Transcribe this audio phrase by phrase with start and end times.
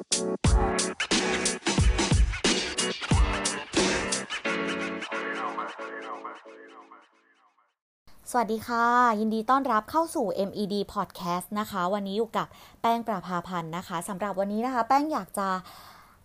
[8.38, 8.86] วัสดีค่ะ
[9.20, 12.46] ยินดีต้อนรับเข้าสู่ MED Podcast นะคะ วันนี้อยู่กับ
[12.80, 15.48] แป้งประภาพันธ์นะคะสำหรับวันนี้นะคะ แป้งอยากจะ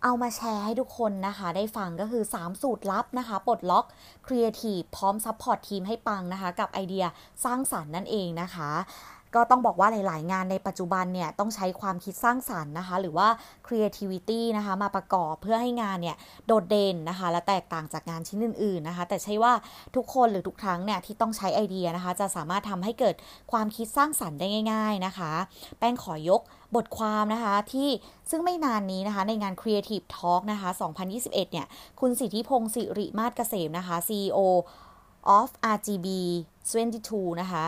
[0.02, 3.84] เอามาแชร์ให้ทุกคนนะคะ ได้ฟังก็คือ 3 สูตรลับนะคะปลดล็อก
[4.26, 7.04] Creative พร้อม support ทีมให้ปังนะคะ กับไอเดีย
[7.44, 8.70] สร้างสรรค์นั่นเองนะคะ
[9.34, 13.28] ก็ต้องบอกว่าหลาย ๆ งานในปัจจุบันเนี่ยต้องใช้ความคิดสร้างสารรค์นะคะ หรือว่า
[13.66, 16.16] creativity นะคะมาประกอบเพื่อให้งานเนี่ย
[16.46, 19.52] โดดเด่นนะคะ และแตกต่างจากงานชิ้นอื่น ๆ นะคะ แต่ใช่ว่า
[19.96, 23.14] ทุกคนหรือทุกครั้งเนี่ยที่ต้องใช้ไอเดียนะคะ จะสามารถทำให้เกิด
[23.52, 25.32] ความคิดสร้างสรรค์ได้ง่าย ๆ นะคะ
[25.78, 26.40] แป้งขอยก
[26.74, 27.88] บทความนะคะที่
[28.30, 30.68] ซึ่งไม่นานนี้นะคะในงาน Creative Talk นะคะ
[31.12, 31.66] 2021 เนี่ย
[32.00, 34.38] คุณสิทธิพงศ์สิริมาศเกษมนะคะ CEO
[35.38, 36.06] of RGB
[36.74, 37.64] 22นะคะ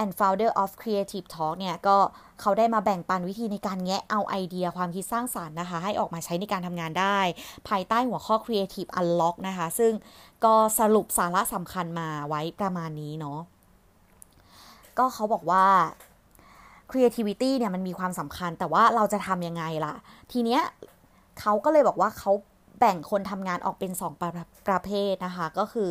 [0.00, 1.96] and founder of Creative Talk เนี่ยก็
[2.40, 7.18] เขาได้มาแบ่งปันวิธีในการแงะเอาไอเดียความคิดสร้างสารรค์นะคะ ให้ออกมาใช้ในการทำงานได้
[7.68, 9.92] ภายใต้หัวข้อ Creative Unlock นะคะ ซึ่ง
[10.44, 13.40] ก็สรุปสาระสำคัญมาไว้ประมาณนี้เนาะ
[14.98, 15.66] ก็เขาบอกว่า
[16.90, 19.94] creativity เนี่ยมันมีความสำคัญแต่ว่าเราจะทำยังไงล่ะ
[20.32, 20.62] ทีเนี้ย
[21.40, 22.32] เขาก็เลยบอกว่าเขา
[22.78, 24.30] แบ่งคนทำงานออกเป็น 2 ประ
[24.68, 25.88] ประเภทนะคะ ก็คือ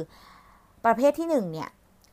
[0.86, 1.70] ประเภทที่1เนี่ย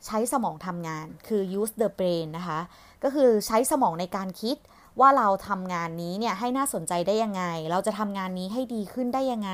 [0.07, 2.61] ใช้สมองทำงานคือ use the brain นะคะ
[3.03, 4.57] ก็คือใช้สมองในการคิด
[5.01, 9.53] ว่าเราทำงานนี้เนี่ยให้น่าสนใจได้ยังไง เราจะทำงานนี้ให้ดีขึ้นได้ยังไง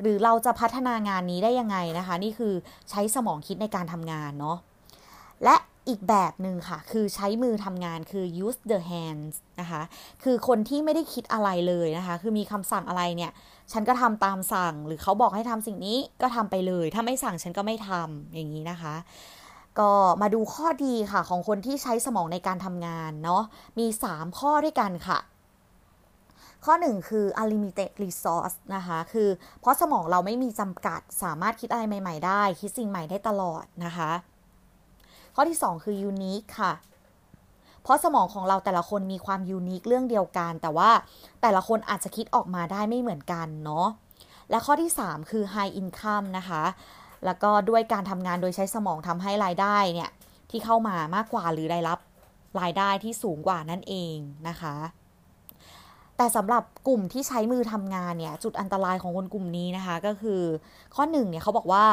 [0.00, 2.54] หรือเราจะพัฒนางานนี้ได้ยังไงนะคะ นี่คือ
[2.90, 4.58] ใช้สมองคิดในการทำงานเนาะ
[5.44, 5.56] และ
[5.88, 9.82] อีกแบบหนึ่งค่ะ คือใช้มือทำงานคือ use the hands นะคะ
[10.22, 13.32] คือคนที่ไม่ได้คิดอะไรเลยนะคะ คือมีคำสั่งอะไรเนี่ย
[13.72, 18.94] ฉันก็ทำตามสั่ง หรือเขาบอกให้ทำสิ่งนี้ก็ทำไปเลย ถ้าไม่สั่งฉันก็ไม่ทำอย่างนี้นะคะ
[19.80, 19.92] ก็
[20.22, 23.42] มาดูข้อดีค่ะของคนที่ใช้สมองในการทำงานเนาะ
[23.78, 25.18] มี 3 ข้อด้วยกันค่ะ
[26.64, 29.28] ข้อ 1 คือ unlimited resource นะคะ คือ
[29.60, 34.10] เพราะสมองเราไม่มีจำกัดสามารถคิดอะไรใหม่ ๆ ได้ คิดสิ่งใหม่ได้ตลอดนะคะ
[35.34, 36.72] ข้อที่ 2 คือ unique ค่ะ
[37.82, 40.90] เพราะสมองของเราแต่ละคนมีความยูนิคเรื่องเดียวกัน แต่ว่า
[41.42, 43.86] แต่ละคนอาจจะคิดออกมาได้ไม่เหมือนกันเนาะ
[44.50, 46.62] และข้อที่ 3 คือ high income นะคะ
[47.24, 50.10] แล้วก็ด้วยการทำงานโดยใช้สมองทำให้รายได้เนี่ย
[50.50, 51.98] ที่เข้ามามากกว่าหรือได้รับ
[52.60, 54.16] รายได้ที่สูงกว่านั่นเอง
[54.48, 54.74] นะคะ
[56.22, 60.42] แต่สำหรับกลุ่มที่ใช้มือทำงานเนี่ยจุดอันตรายของคนกลุ่มนี้นะคะก็คือ
[60.94, 61.86] ข้อหนึ่งเนี่ยเขาบอกว่า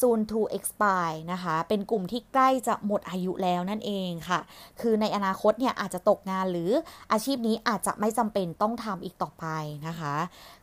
[0.00, 4.40] soon to expire นะคะเป็นกลุ่มที่ใกล้จะหมดอายุแล้วนั่นเองค่ะ
[4.80, 6.70] คือในอนาคตเนี่ยอาจจะตกงานหรือ
[7.12, 9.46] อาชีพนี้อาจจะไม่จำเป็นต้องทำอีกต่อไป
[9.88, 10.14] นะคะ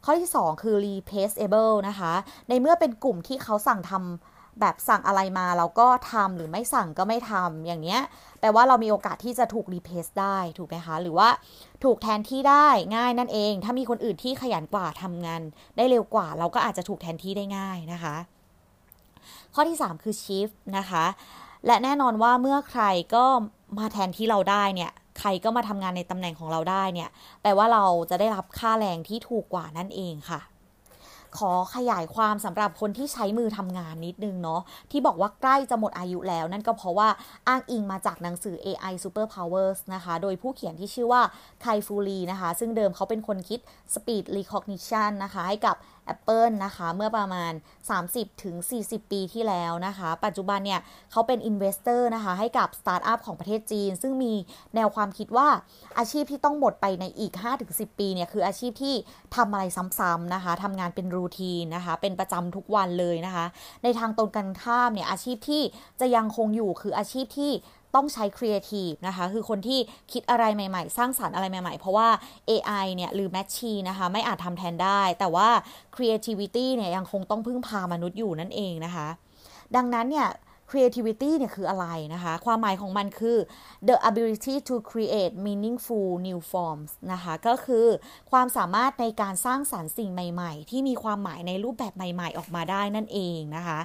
[0.06, 2.13] ข้อที่ 2 คือ replaceable นะคะ
[2.50, 8.01] ในเมื่อเป็นกลุ่มที่เขาสั่งทำ แบบสั่งอะไรมาเราก็ทำหรือไม่สั่งก็ไม่ทำอย่างเนี้ย
[8.40, 11.29] แปลว่าเรามีโอกาสที่จะถูกรีเพสได้ถูกไหมคะ หรือว่า
[11.84, 15.41] ถูกแทนที่ได้ง่ายนั่นเอง ถ้ามีคนอื่นที่ขยันกว่าทำงาน
[15.78, 18.16] ได้เร็วกว่า เราก็อาจจะถูกแทนที่ได้ง่ายนะคะ
[19.53, 21.06] ข้อที่ 3 คือ shift นะคะ
[21.66, 22.84] และแน่นอนว่าเมื่อใคร
[23.16, 23.25] ก็
[23.78, 27.09] มาแทนที่เราได้เนี่ยใครก็มาทำงานในตำแหน่งของเราได้เนี่ย
[27.41, 30.39] แปลว่าเราจะได้รับค่าแรงที่ถูกกว่านั่นเองค่ะ
[31.38, 34.61] ขอขยายความสำหรับคนที่ใช้มือทำงานนิดนึงเนาะ
[34.91, 37.09] ที่บอกว่าใกล้จะหมดอายุแล้ว นั่นก็เพราะว่า
[37.47, 41.21] อ้างอิงมาจากหนังสือ AI Superpowers นะคะ โดยผู้เขียนที่ชื่อว่า
[41.61, 43.59] ไคฟูลีนะคะ ซึ่งเดิมเขาเป็นคนคิด
[43.94, 45.75] Speech Recognition นะคะ ให้กับ
[46.13, 47.51] Apple นะคะเมื่อประมาณ
[48.31, 50.79] 30-40 ปีที่แล้วนะคะ ปัจจุบันเนี่ย
[51.12, 54.34] เขาเป็น Investor นะคะให้กับสตาร์ทอัพของประเทศจีน ซึ่งมี
[54.75, 55.47] แนวความคิดว่า
[55.97, 57.34] อาชีพที่ต้องหมดไปในอีก
[57.68, 58.95] 5-10 ปีเนี่ยคืออาชีพที่
[59.35, 59.63] ทำอะไร
[60.00, 63.45] ซ้ำๆนะคะทำงานเป็น routine นะคะ เป็นประจำทุกวันเลยนะคะ
[63.84, 65.62] ในทางตรงกันข้ามเนี่ยอาชีพที่
[66.00, 67.51] จะยังคงอยู่คืออาชีพที่
[67.96, 69.80] ต้องใช้ครีเอทีฟนะคะ คือคนที่
[70.12, 72.08] คิดอะไรใหม่ๆ สร้างสรรค์อะไรใหม่ๆ เพราะว่า
[72.50, 75.50] AI เนี่ยหรือ machine นะคะ ไม่อาจทำแทนได้ แต่ว่า
[75.96, 79.08] creativity เนี่ยยังคงต้องพึ่งพามนุษย์อยู่นั่นเองนะคะ
[79.75, 80.28] ดังนั้นเนี่ย
[80.69, 83.38] creativity เนี่ยคืออะไรนะคะ ความหมายของมันคือ
[83.88, 87.85] the ability to create meaningful new forms นะคะ ก็คือ
[88.31, 93.80] ความสามารถในการสร้างสรรค์สิ่งใหม่ ๆ ที่มีความหมายในรูปแบบใหม่ ๆ ออกมาได้นั่นเองนะคะ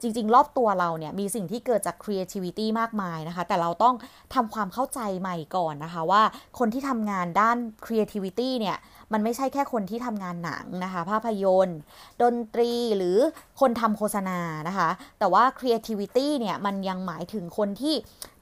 [0.00, 3.94] จริง ๆ รอบตัวเราเนี่ยมีสิ่งที่เกิดจาก creativity มากมายนะคะ แต่เราต้อง
[4.34, 6.22] ทำความเข้าใจใหม่ก่อนนะคะ ว่า
[6.58, 8.76] คนที่ทำงานด้าน creativity เนี่ย
[9.12, 11.78] มันไม่ใช่แค่คนที่ทำงานหนังนะคะ ภาพยนตร์
[12.22, 13.16] ดนตรีหรือ
[13.60, 14.38] คนทำโฆษณา
[14.68, 14.88] นะคะ
[15.18, 17.94] แต่ว่า creativity เนี่ย มันยังหมายถึงคนที่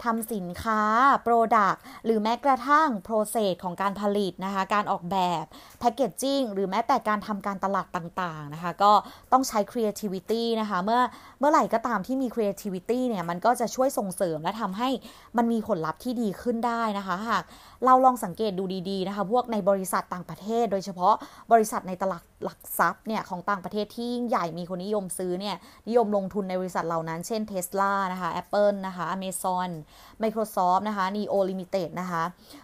[0.04, 0.82] ทำสินค้า
[1.26, 5.44] product หรือแม้กระทั่ง process ของการผลิตนะคะ การออกแบบ
[5.82, 8.92] packaging หรือแม้แต่การทำการตลาดต่างๆนะคะ ก็
[9.32, 11.00] ต้องใช้ creativity นะคะ เมื่อ
[11.40, 14.88] เมื่อไหร่ก็ตามที่มี creativity เนี่ย มันก็จะช่วยส่งเสริมและทำให้
[15.36, 17.44] มันมีผลลัพธ์ที่ดีขึ้นได้นะคะ หาก
[17.84, 21.14] เราลองสังเกตดูดีๆนะคะ พวกในบริษัทต่างประเทศ โดยเฉพาะ
[21.52, 25.56] บริษัทในตลาดหลักทรัพย์เนี่ยของต่างประเทศที่ยิ่งใหญ่มีคนนิยมซื้อเนี่ย
[25.88, 29.70] นิยมลงทุนในบริษัทเหล่านั้น เช่น Tesla นะคะ Apple นะคะ Amazon
[30.22, 32.22] Microsoft นะคะ Neo Limited นะคะ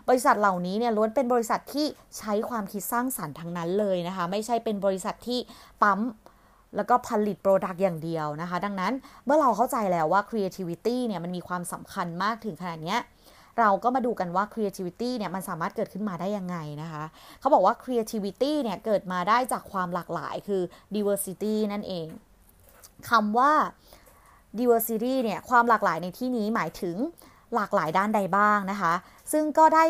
[0.08, 1.86] บริษัทเหล่านี้เนี่ยล้วนเป็นบริษัทที่
[2.18, 5.38] ใช้ความคิดสร้างสรรค์ทั้งนั้นเลยนะคะ ไม่ใช่เป็นบริษัทที่
[5.82, 6.00] ปั๊ม
[6.76, 8.92] แล้วก็ผลิตโปรดักต์อย่างเดียวนะคะ ดังนั้น
[9.24, 13.00] เมื่อเราเข้าใจแล้วว่า creativity เนี่ยมันมีความสำคัญมากถึงขนาดเนี้ย
[13.58, 17.04] เราก็มาดูกันว่า creativity เนี่ยมันสามารถเกิดขึ้นมาได้ยังไงนะคะ
[17.40, 20.62] เขาบอกว่า creativity เนี่ยเกิดมาได้จากความหลากหลายคือ
[20.94, 22.06] diversity นั่นเอง
[23.10, 23.52] คำว่า
[24.58, 26.96] diversity เนี่ยความหลากหลายในที่นี้หมายถึง
[27.54, 28.93] หลากหลายด้านใดบ้างนะคะ
[29.32, 29.84] ซึ่งก็ได้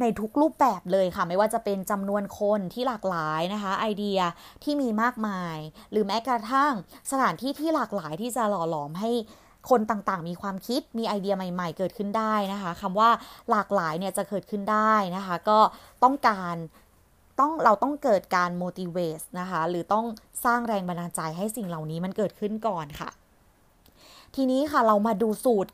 [0.00, 4.20] ในทุกรูปแบบเลยค่ะ ไม่ว่าจะเป็นจำนวนคนที่หลากหลายนะคะ ไอเดีย
[4.64, 5.56] ที่มีมากมาย
[5.90, 6.72] หรือแม้กระทั่ง
[7.10, 9.10] สถานที่ที่หลากหลายที่จะหล่อหลอมให้
[9.70, 13.10] คนต่างๆ มีความคิดมีไอเดียใหม่ ๆ เกิดขึ้นได้นะคะคำว่า
[13.50, 15.58] หลากหลายเนี่ยจะเกิดขึ้นได้นะคะ ก็
[16.02, 16.56] ต้องการ
[17.40, 20.06] ต้องเราต้องเกิดการ motivate นะคะ หรือต้อง
[20.44, 23.10] สร้างแรงบันดาลใจให้สิ่งเหล่านี้มันเกิดขึ้นก่อนค่ะ
[24.34, 25.70] ทีนี้ค่ะเรามาดูสูตร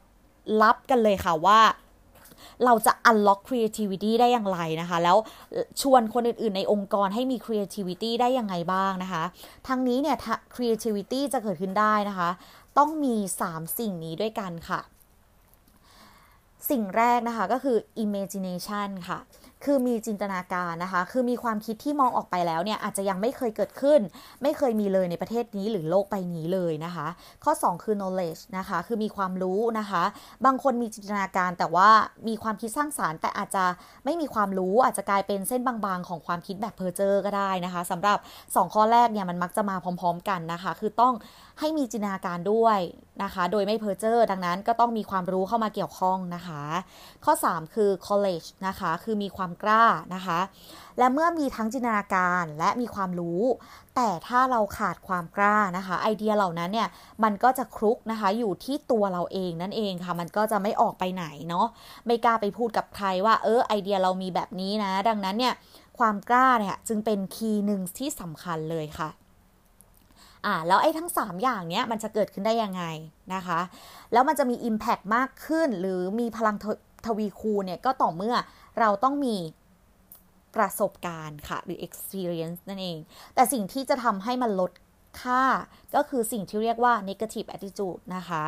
[0.63, 1.61] ลับกันเลยค่ะว่า
[2.65, 5.17] เราจะ unlock creativity ได้อย่างไรนะคะ แล้ว
[5.81, 9.25] ชวนคนอื่นๆ ในองค์กรให้มี creativity ได้ยังไงบ้างนะคะ
[9.69, 10.17] ทั้งนี้เนี่ย
[10.55, 12.31] creativity จะเกิดขึ้นได้นะคะ
[12.81, 13.17] ต้องมี
[13.47, 14.81] 3 สิ่งนี้ด้วยกันค่ะ
[16.71, 19.19] สิ่งแรกนะคะก็คือ imagination ค่ะ
[19.65, 24.01] คือมีจินตนาการนะคะ คือมีความคิดที่มองออกไปแล้วเนี่ยอาจจะยังไม่เคยเกิดขึ้น
[24.43, 27.07] ไม่เคยมีเลยในประเทศนี้หรือโลกใบนี้เลยนะคะ
[27.45, 30.03] ข้อ 2 คือ knowledge นะคะ คือมีความรู้นะคะ
[30.45, 31.89] บางคนมีจินตนาการแต่ว่า
[32.29, 33.65] มีความคิดสร้างสรรค์ แต่อาจจะ
[34.05, 41.15] ไม่มีความรู้อาจจะกลายเป็นเส้นบางๆ ของความคิดแบบเพอร์เจอร์ก็ได้นะคะสำหรับ 2 ข้อแรกเนี่ยมันมักจะมาพร้อม ๆ กันนะคะ คือต้อง
[41.61, 42.79] ให้มีจินตนาการด้วย
[43.23, 46.63] นะคะ โดยไม่เพอร์เจอร์ดังนั้นก็ต้องมีความรู้เข้ามาเกี่ยวข้องนะคะ
[47.25, 50.41] ข้อ 3 คือ courage นะคะ คือมีความความกล้านะคะ
[50.99, 53.43] และเมื่อมีทั้งจินตนาการและมีความรู้
[53.97, 56.89] แต่ถ้าเราขาดความกล้านะคะ ไอเดียเหล่านั้นเนี่ย
[57.25, 61.67] มันก็จะคลุกนะคะ อยู่ที่ตัวเราเองนั่นเองค่ะ มันก็จะไม่ออกไปไหนเนาะ
[62.07, 65.55] ไม่กล้าไปพูดกับใครว่า เออไอเดียเรามีแบบนี้นะ ดังนั้นเนี่ย
[65.99, 69.11] ความกล้าเนี่ยจึงเป็นคีย์หนึ่งที่สำคัญเลยค่ะ
[70.47, 72.83] อ่าแล้วไอ้ทั้ง 3 อย่างเนี้ยมันจะเกิดขึ้นได้ยังไง
[73.35, 73.61] นะคะ
[74.13, 76.57] แล้วมันจะมี Impact มากขึ้น หรือมีพลัง
[77.07, 78.35] ทวีคูณเนี่ยก็ต่อเมื่อ
[78.79, 79.37] เราต้องมี
[80.57, 82.99] ประสบการณ์ค่ะ หรือ experience นั่นเอง
[83.35, 84.73] แต่สิ่งที่จะทำให้มันลด
[85.23, 85.43] ค่า
[85.95, 88.45] ก็คือสิ่งที่เรียกว่า negative attitude นะคะ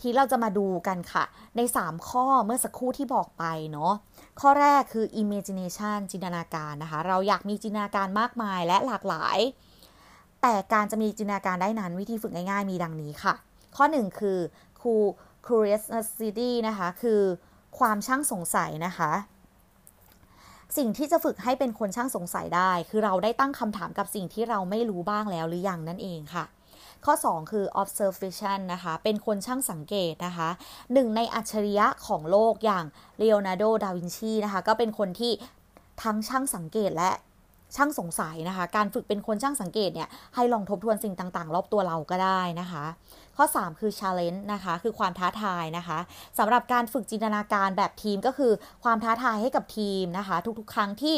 [0.00, 1.24] ที่เราจะมาดูกันค่ะ
[1.56, 3.92] ใน 3 ข้อเมื่อสักครู่ที่บอกไปเนาะ
[4.40, 9.38] ข้อแรกคือ imagination จินตนาการนะคะ เราอยากมีจินตนาการมากมายและหลากหลาย
[10.42, 13.34] แต่การจะมีจินตนาการได้นั้นวิธีฝึกง่ายๆ มีดังนี้ค่ะ
[13.76, 14.38] ข้อ 1 คือ
[15.46, 17.20] curiosity นะคะ คือ
[17.78, 19.12] ความช่างสงสัยนะคะ
[20.76, 26.44] สิ่งที่จะฝึกให้เป็นคนช่างสงสัยได้ คือเราได้ตั้งคำถามกับสิ่งที่เราไม่รู้บ้างแล้วหรือยังนั่นเองค่ะ
[27.04, 30.48] ข้อ 2 คือ observation นะคะ เป็นคนช่างสังเกตนะคะ
[30.92, 32.84] หนึ่งในอัจฉริยะของโลกอย่าง
[33.18, 35.32] เลโอนาร์โด ดาวินชีนะคะ ก็เป็นคนที่
[36.02, 37.10] ทั้งช่างสังเกตและ
[37.76, 42.84] ช่างสงสัยนะคะ การฝึกเป็นคนช่างสังเกตเนี่ย ให้ลองทบทวนสิ่งต่างๆ รอบตัวเราก็ได้นะคะ
[43.36, 45.98] ข้อ 3 คือ challenge นะคะ คือความท้าทายนะคะ
[46.38, 48.52] สำหรับการฝึกจินตนาการแบบทีมก็คือ
[48.84, 51.16] ความท้าทายให้กับทีมนะคะ ทุกๆ ครั้งที่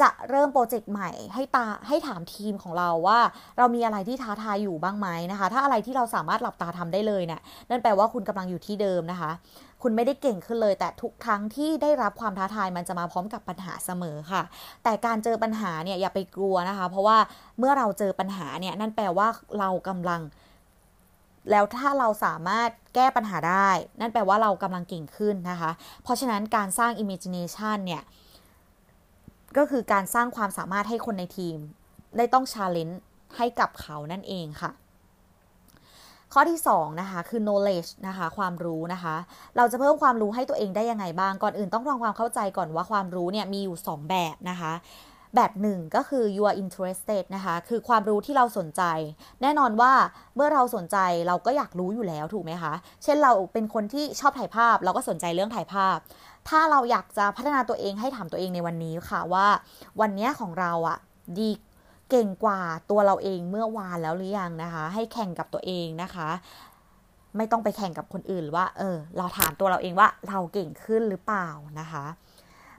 [0.00, 3.18] จะเริ่มโปรเจกต์ใหม่ให้ตาให้ถามทีมของเราว่า
[3.58, 9.30] เรามีอะไรที่ท้าทายอยู่บ้างไหมนะคะ ถ้าอะไรที่เราสามารถหลับตาทำได้เลยเนะี่ยนั่นแปลว่าคุณกำลังอยู่ที่เดิมนะคะ
[9.82, 14.42] คุณไม่ได้เก่งขึ้นเลย แต่ทุกครั้งที่ได้รับความท้าทายมันจะมาพร้อมกับปัญหาเสมอค่ะ
[14.84, 17.18] แต่การเจอปัญหาเนี่ยอย่าไปกลัวนะคะ เพราะว่า
[17.58, 20.20] เมื่อเราเจอปัญหาเนี่ยนั่นแปลว่าเรากำลัง
[21.50, 25.70] แล้วถ้าเราสามารถแก้ปัญหาได้ นั่นแปลว่าเรากำลังเก่งขึ้นนะคะ
[26.02, 28.02] เพราะฉะนั้นการสร้าง imagination เนี่ย
[29.56, 31.58] ก็คือการสร้างความสามารถให้คนในทีม
[32.16, 33.00] ได้ต้องชาเลนจ์
[33.36, 34.72] ให้กับเขานั่นเองค่ะ
[36.32, 39.16] ข้อที่2นะคะคือ knowledge นะคะ ความรู้นะคะ
[39.56, 44.72] เราจะเพิ่มความรู้ให้ตัวเองได้ยังไงบ้าง ก่อนอื่นต้องทำความเข้าใจก่อนว่าความรู้เนี่ยมีอยู่ 2 แบบนะคะ
[45.36, 48.82] แบบหนึ่งก็คือ you are interested นะคะ คือความรู้ที่เราสนใจ
[49.42, 49.92] แน่นอนว่า
[50.36, 55.96] เมื่อเราสนใจเราก็อยากรู้อยู่แล้วถูกไหมคะ เช่นเราเป็นคนที่ชอบถ่ายภาพ เราก็สนใจเรื่องถ่ายภาพ
[56.48, 59.46] ถ้าเราอยากจะพัฒนาตัวเองให้ถามตัวเองในวันนี้ค่ะว่า
[60.00, 60.98] วันนี้ของเราอะ
[61.38, 61.50] ดี
[62.10, 66.28] เก่งกว่าตัวเราเองเมื่อวานแล้วหรือยังนะคะ ให้แข่งกับตัวเองนะคะ
[67.36, 71.48] ไม่ต้องไปแข่งกับคนอื่นว่า เออ เราถามตัวเราเองว่าเราเก่งขึ้นหรือเปล่า
[71.80, 72.04] นะคะ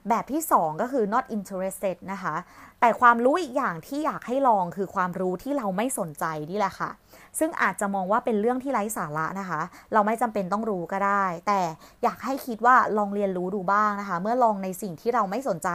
[0.08, 2.34] แบบที่ 2 ก็คือ not interested นะคะ
[2.80, 6.90] แต่ความรู้อีกอย่างที่อยากให้ลองคือความรู้ที่เราไม่สนใจนี่แหละค่ะ
[7.38, 9.60] ซึ่งอาจจะมองว่าเป็นเรื่องที่ไร้สาระนะคะ
[9.92, 11.60] เราไม่จำเป็นต้องรู้ก็ได้ แต่
[12.02, 15.68] อยากให้คิดว่าลองเรียนรู้ดูบ้างนะคะ เมื่อลองในสิ่งที่เราไม่สนใจ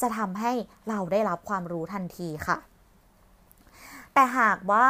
[0.00, 0.52] จะทำให้
[0.88, 2.56] เราได้รับความรู้ทันทีค่ะ
[4.14, 4.86] แต่หากว่า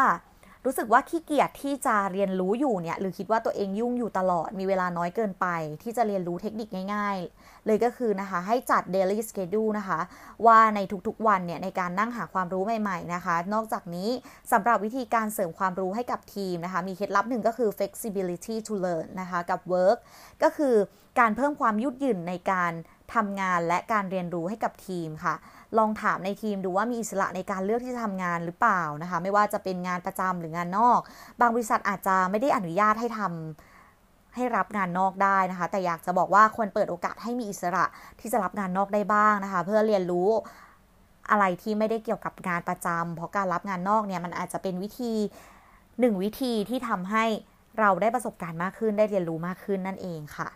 [0.68, 5.46] รู้สึกว่าขี้เกียจที่จะเรียนรู้อยู่เนี่ยหรือคิดว่าตัวเองยุ่งอยู่ตลอดมีเวลาน้อยเกินไป
[5.82, 10.00] ที่จะเรียนรู้เทคนิคง่าย ๆ เลยก็คือนะคะให้จัด daily schedule นะคะ
[10.46, 14.10] ว่าในทุกๆวันเนี่ยในการนั่งหาความรู้ใหม่ๆนะคะ นอกจากนี้
[14.52, 19.98] สำหรับวิธีการเสริมความรู้ให้กับทีมนะคะ มีเคล็ดลับหนึ่งก็คือ flexibility to learn นะคะกับ work
[20.42, 20.74] ก็คือ
[21.18, 22.72] การเพิ่มความยืดหยุ่นในการ
[23.14, 25.34] ทำงานและการเรียนรู้ให้กับทีมค่ะ
[25.78, 31.00] ลองถามในทีมดูว่ามีอิสระในการเลือกที่จะทำงานหรือเปล่านะคะ ไม่ว่าจะเป็นงานประจำหรืองานนอก
[31.40, 37.84] บางบริษัทอาจจะไม่ได้อนุญาตให้ทำให้รับงานนอกได้นะคะ แต่อยากจะบอกว่าควรเปิดโอกาสให้มีอิสระ
[38.20, 40.28] ที่จะรับงานนอกได้บ้างนะคะ เพื่อเรียนรู้
[41.30, 45.12] อะไรที่ไม่ได้เกี่ยวกับงานประจำเพราะการรับงานนอกเนี่ยมันอาจจะเป็นวิธี
[46.00, 47.24] หนึ่งวิธีที่ทำให้
[47.80, 50.48] เราได้ประสบการณ์มากขึ้นได้เรียนรู้มากขึ้นนั่นเองค่ะ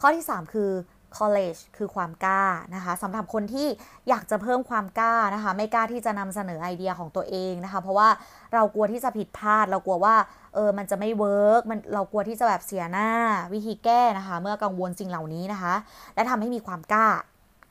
[0.00, 0.70] ข้อที่ 3 คือ
[1.16, 3.68] college คือความกล้านะคะสำหรับคนที่
[4.08, 8.08] อยากจะเพิ่มความกล้านะคะ ไม่กล้าที่จะนำเสนอไอเดียของตัวเองนะคะ เพราะว่า
[8.54, 10.16] เรากลัวที่จะผิดพลาด เรากลัวว่า
[10.54, 13.10] เออมันจะไม่ work มันเรากลัวที่จะแบบเสียหน้า
[13.52, 15.74] วิธีแก้นะคะ เมื่อกังวลสิ่งเหล่านี้นะคะ
[16.14, 17.08] และทำให้มีความกล้า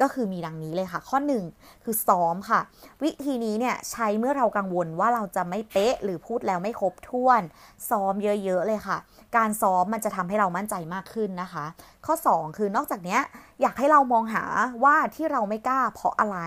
[0.02, 1.18] ก็คือมีดังนี้เลยค่ะ ข้อ
[1.52, 2.60] 1 คือซ้อมค่ะ
[3.04, 7.42] วิธีนี้เนี่ยใช้เมื่อเรากังวลว่าเราจะไม่เป๊ะหรือพูดแล้วไม่ครบถ้วน
[7.90, 8.98] ซ้อมเยอะๆเลยค่ะ
[9.38, 11.66] การซ้อมมันจะทำให้เรามั่นใจมากขึ้นนะคะ
[12.06, 13.18] ข้อ 2 คือนอกจากนี้
[13.62, 14.44] อยากให้เรามองหา
[14.84, 16.40] ว่าที่เราไม่กล้าเพราะอะไร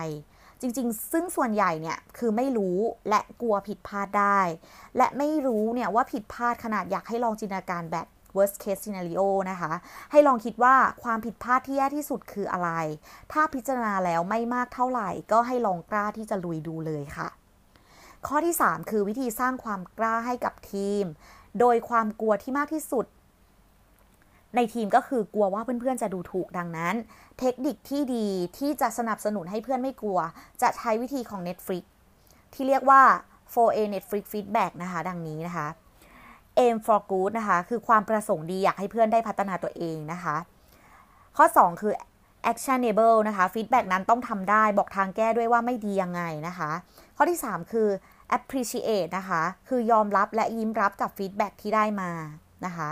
[0.61, 2.77] จริงๆ ซึ่งส่วนใหญ่เนี่ยคือไม่รู้
[3.09, 4.39] และกลัวผิดพลาดได้
[4.97, 9.21] และไม่รู้เนี่ยว่าผิดพลาดขนาดอยากให้ลองจินตนาการแบบ worst case scenario
[9.51, 9.73] นะคะ
[10.11, 12.69] ให้ลองคิดว่าความผิดพลาดที่แย่ที่สุดคืออะไร
[13.31, 17.27] ถ้าพิจารณาแล้วไม่มากเท่าไหร่ ก็ให้ลองกล้าที่จะลุยดูเลยค่ะ
[18.27, 21.05] ข้อที่ 3 คือวิธีสร้างความกล้าให้กับทีม
[21.59, 23.05] โดยความกลัวที่มากที่สุด
[24.55, 26.95] ในทีมก็คือกลัวว่าเพื่อนๆจะดูถูกดังนั้น
[27.39, 30.19] เทคนิคที่ดีที่จะสนับสนุนให้เพื่อนไม่กลัว
[30.61, 31.83] จะใช้วิธีของ Netflix
[32.53, 33.01] ที่เรียกว่า
[33.53, 35.67] 4A Netflix Feedback นะคะ ดังนี้นะคะ
[36.63, 40.35] aim for good นะคะ คือความประสงค์ดีอยากให้เพื่อนได้พัฒนาตัวเองนะคะ
[41.37, 41.93] ข้อ 2 คือ
[42.51, 46.71] actionable นะคะ feedback นั้นต้องทำได้บอกทางแก้ด้วยว่าไม่ดียังไงนะคะ
[47.17, 47.87] ข้อที่ 3 คือ
[48.37, 52.11] appreciate นะคะ คือยอมรับและยิ้มรับกับ feedback ที่ได้มา
[52.65, 52.89] นะคะ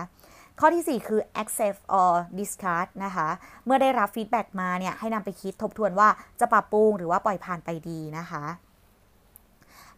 [0.60, 3.28] ข้อที่ 4 คือ accept or discard นะคะ
[3.66, 6.10] เมื่อได้รับ feedback มาเนี่ย ให้นำไปคิดทบทวนว่า
[6.40, 8.44] จะปรับปรุงหรือว่าปล่อยผ่านไปดีนะคะ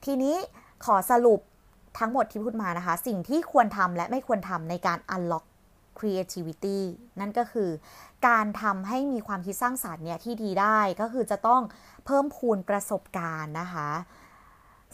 [0.05, 0.35] ทีนี้
[0.85, 1.39] ขอสรุป
[1.99, 5.45] ทั้งหมดที่พูดมานะคะ สิ่งที่ควรทำและไม่ควรทำในการ unlock
[5.99, 6.79] creativity
[7.19, 7.69] นั่นก็คือ
[8.27, 11.61] การทำให้มีความคิดสร้างสารรค์เนี่ยที่ดีได้ก็คือจะต้อง
[12.05, 13.89] เพิ่มพูนประสบการณ์นะคะ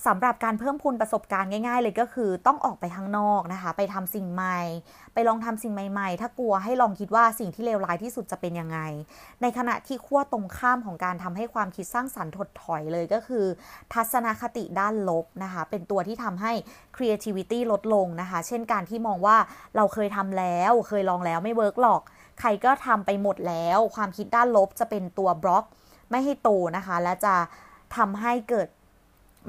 [0.06, 4.60] สำหรับการเพิ่มพูนประสบการณ์ง่าย ๆ เลยก็คือต้องออกไปข้างนอกนะคะ ไปทำสิ่งใหม่
[5.14, 8.80] ไปลองทำสิ่งใหม่ ๆ ถ้ากลัวให้ลองคิดว่าสิ่งที่เลวร้ายที่สุดจะเป็นยังไง
[9.42, 13.46] ในขณะที่ขั้วตรงข้ามของการทำให้ความคิดสร้างสรรค์ถดถอยเลยก็คือ
[13.94, 16.52] ทัศนคติด้านลบนะคะ เป็นตัวที่ทำให้
[16.96, 19.38] creativity ลดลงนะคะ เช่นการที่มองว่า
[19.76, 22.02] เราเคยทำแล้ว เคยลองแล้วไม่เวิร์กหรอก
[22.40, 25.64] ใครก็ทำไปหมดแล้ว ความคิดด้านลบจะเป็นตัวบล็อก
[26.12, 27.36] ไม่ให้โตนะคะ และจะ
[27.98, 28.68] ทำให้เกิด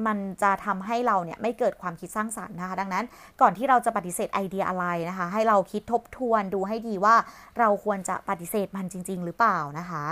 [0.06, 3.04] มันจะทำให้เราเนี่ยไม่เกิดความคิดสร้างสรรค์นะคะ ดังนั้น
[3.40, 7.14] ก่อนที่เราจะปฏิเสธไอเดียอะไรนะคะ ให้เราคิดทบทวนดูให้ดีว่า
[7.58, 10.04] เราควรจะปฏิเสธมันจริง ๆ หรือเปล่านะคะ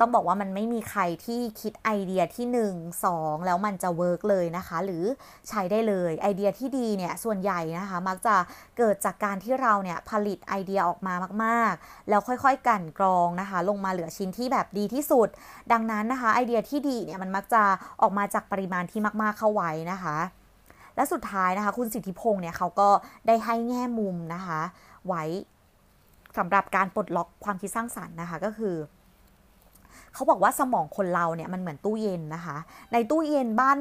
[0.00, 5.04] ต้องบอกว่ามันไม่มีใครที่คิดไอเดียที่ 1 2 แล้วมันจะ work เลยนะคะ หรือ
[5.48, 8.36] ใช้ได้เลยไอเดียที่ดีเนี่ยส่วนใหญ่นะคะ มักจะ
[8.78, 11.14] เกิดจากการที่เราเนี่ยผลิตไอเดียออกมา
[11.44, 15.28] มากๆ แล้วค่อยๆกั่นกรองนะคะ ลงมาเหลือชิ้นที่แบบดีที่สุด
[15.72, 17.62] ดังนั้นนะคะ ไอเดียที่ดีเนี่ยมันมักจะ
[18.02, 20.16] ออกมาจากปริมาณที่มาก ๆเข้าไว้นะคะ
[20.96, 22.88] และสุดท้ายนะคะคุณสิทธิพงศ์เนี่ยเขาก็
[23.26, 24.60] ได้ให้แง่มุมนะคะ
[25.06, 25.24] ไว้
[26.38, 28.76] สำหรับการปลดล็อกความคิดสร้างสรรค์นะคะก็คือ
[30.14, 32.56] เขาบอกว่าสมองคนเราเนี่ยมันเหมือนตู้เย็นนะคะ
[32.92, 33.78] ในตู้เย็นบ้าน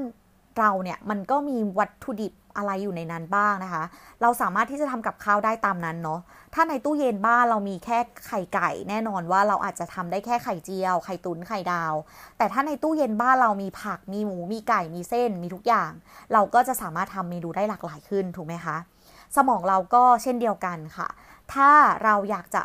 [0.60, 3.84] เราเนี่ยมันก็มีวัตถุดิบอะไรอยู่ในนั้นบ้างนะคะ
[4.22, 6.20] เราสามารถที่จะทำกับข้าวได้ตามนั้นเนาะ
[6.54, 11.94] ถ้าในตู้เย็นบ้านเรามีแค่ไข่ไก่ แน่นอนว่าเราอาจจะทำได้แค่ไข่เจียว ไข่ตุนไข่ดาว
[12.38, 15.92] แต่ถ้าในตู้เย็นบ้านเรามีผัก มีหมู มีไก่ มีเส้น มีทุกอย่าง
[16.34, 18.78] เราก็จะสามารถทำเมนูได้หลากหลายขึ้นถูกไหมคะ
[19.36, 21.08] สมองเราก็เช่นเดียวกันค่ะ
[21.54, 21.70] ถ้า
[22.04, 22.62] เราอยากจะ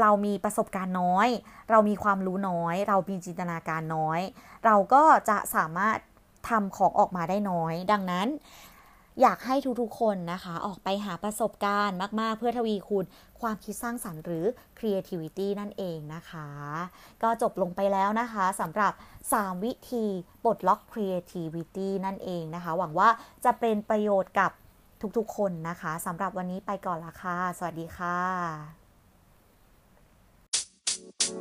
[0.00, 1.28] เรามีประสบการณ์น้อย
[1.70, 4.20] เรามีความรู้น้อย เรามีจินตนาการน้อย
[4.64, 5.98] เราก็จะสามารถ
[6.48, 8.28] ทำของออกมาได้น้อย ดังนั้น
[9.22, 13.04] อยากให้ทุกๆคนนะคะ ออกไปหาประสบการณ์มาก ๆ เพื่อทวีคูณ
[13.40, 14.44] ความคิดสร้างสรรค์หรือ
[14.78, 16.48] creativity นั่นเองนะคะ
[17.22, 18.92] ก็จบลงไปแล้วนะคะสำหรับ
[19.28, 20.04] 3 วิธี
[20.44, 23.08] ปลดล็อก creativity นั่นเองนะคะ หวังว่า
[23.44, 24.50] จะเป็นประโยชน์กับ
[25.16, 28.77] ทุกๆคนนะคะสำหรับวันนี้ไปก่อนละค่ะ สวัสดีค่ะ
[31.28, 31.36] you